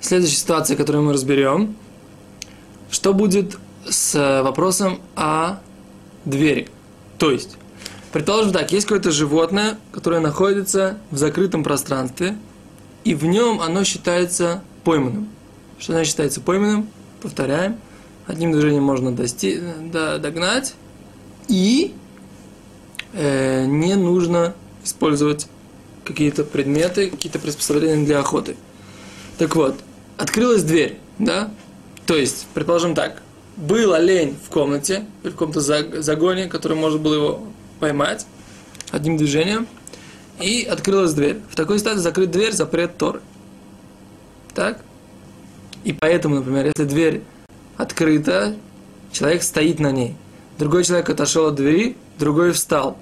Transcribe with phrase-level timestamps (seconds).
[0.00, 1.76] следующая ситуация, которую мы разберем.
[2.90, 3.58] Что будет
[3.88, 5.58] с вопросом о
[6.24, 6.68] двери?
[7.18, 7.56] То есть,
[8.12, 12.36] предположим так, есть какое-то животное, которое находится в закрытом пространстве,
[13.04, 15.28] и в нем оно считается пойманным.
[15.78, 16.88] Что значит считается пойманным?
[17.22, 17.76] Повторяем.
[18.26, 19.58] Одним движением можно дости-
[20.18, 20.74] догнать,
[21.48, 21.94] и
[23.14, 24.54] э, не нужно
[24.84, 25.48] использовать
[26.04, 28.56] какие-то предметы, какие-то приспособления для охоты.
[29.38, 29.78] Так вот,
[30.18, 31.50] открылась дверь, да?
[32.06, 33.22] То есть, предположим так,
[33.56, 37.42] был олень в комнате, в каком-то загоне, который можно было его
[37.80, 38.26] поймать
[38.90, 39.66] одним движением,
[40.40, 41.40] и открылась дверь.
[41.50, 43.20] В такой ситуации закрыть дверь запрет Торы.
[44.54, 44.80] Так?
[45.84, 47.22] И поэтому, например, если дверь
[47.76, 48.54] открыта,
[49.12, 50.14] человек стоит на ней.
[50.58, 52.98] Другой человек отошел от двери, другой встал.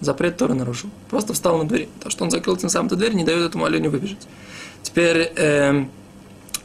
[0.00, 0.90] Запрет Торы нарушил.
[1.10, 1.88] Просто встал на двери.
[2.02, 4.26] То, что он закрыл тем самым эту дверь, не дает этому оленю выбежать.
[4.82, 5.32] Теперь,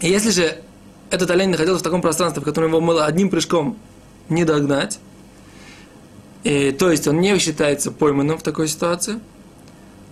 [0.06, 0.58] э, если же
[1.10, 3.78] этот олень находился в таком пространстве, в котором его было одним прыжком
[4.30, 5.00] не догнать,
[6.44, 9.20] и, то есть он не считается пойманным в такой ситуации,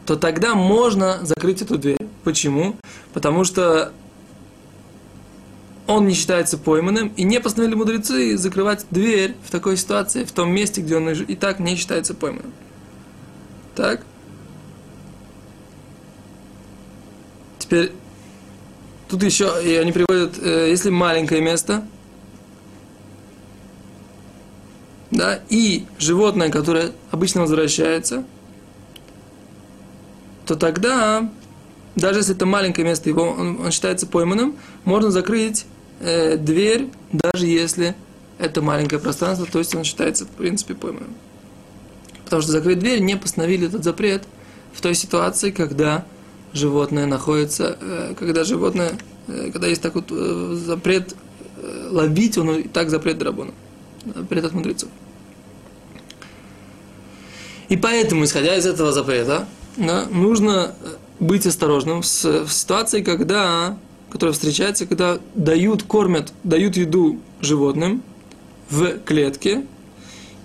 [0.06, 1.98] то тогда можно закрыть эту дверь.
[2.24, 2.76] Почему?
[3.14, 3.94] Потому что
[5.88, 10.52] он не считается пойманным, и не постановили мудрецы закрывать дверь в такой ситуации, в том
[10.52, 12.54] месте, где он и так не считается пойманным.
[13.76, 14.02] Так?
[17.60, 17.92] Теперь,
[19.14, 21.86] тут еще, и они приводят, э, если маленькое место,
[25.12, 28.24] да, и животное, которое обычно возвращается,
[30.48, 31.30] то тогда,
[31.96, 35.68] даже если это маленькое место, его, он, он считается пойманным, можно закрыть
[36.00, 37.94] э, дверь, даже если
[38.40, 41.14] это маленькое пространство, то есть он считается, в принципе, пойманным.
[42.26, 44.24] Потому что закрыть дверь не постановили этот запрет
[44.74, 46.04] в той ситуации, когда
[46.54, 48.94] животное находится, э, когда животное,
[49.28, 51.16] когда есть такой э, запрет
[51.90, 53.52] ловить, он и так запрет драбона,
[54.16, 54.90] запрет от мудрецов.
[57.70, 59.48] И поэтому, исходя из этого запрета,
[59.78, 60.76] да, нужно
[61.20, 63.78] быть осторожным в, в ситуации, когда,
[64.10, 68.04] которая встречается, когда дают, кормят, дают еду животным
[68.70, 69.66] в клетке,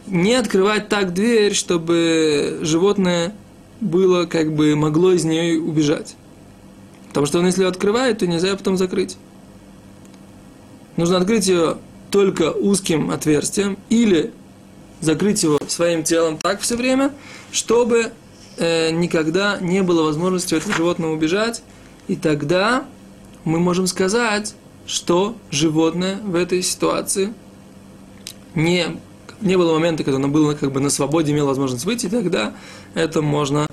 [0.06, 3.34] не открывать так дверь, чтобы животное
[3.80, 6.16] было, как бы, могло из нее убежать.
[7.08, 9.16] Потому что он, если ее открывает, то нельзя ее потом закрыть.
[10.96, 11.78] Нужно открыть ее
[12.10, 14.32] только узким отверстием или
[15.00, 17.12] закрыть его своим телом так все время,
[17.52, 18.12] чтобы
[18.56, 21.62] э, никогда не было возможности этого животного убежать.
[22.08, 22.84] И тогда
[23.44, 24.54] мы можем сказать,
[24.86, 27.32] что животное в этой ситуации
[28.54, 28.98] не
[29.40, 32.54] не было момента, когда оно было как бы на свободе, имело возможность выйти, тогда
[32.94, 33.66] это можно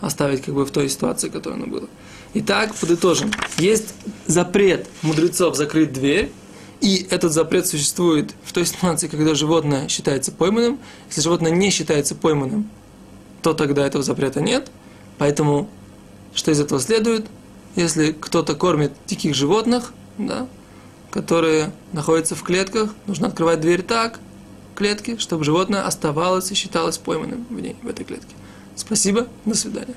[0.00, 1.88] оставить как бы в той ситуации, которая оно было.
[2.34, 3.30] Итак, подытожим.
[3.58, 3.94] Есть
[4.26, 6.32] запрет мудрецов закрыть дверь,
[6.80, 10.78] и этот запрет существует в той ситуации, когда животное считается пойманным.
[11.08, 12.70] Если животное не считается пойманным,
[13.42, 14.70] то тогда этого запрета нет.
[15.18, 15.68] Поэтому,
[16.34, 17.26] что из этого следует?
[17.76, 20.48] Если кто-то кормит диких животных, да,
[21.10, 24.18] которые находятся в клетках, нужно открывать дверь так,
[24.74, 28.34] клетке, чтобы животное оставалось и считалось пойманным в ней, в этой клетке.
[28.74, 29.94] Спасибо, до свидания.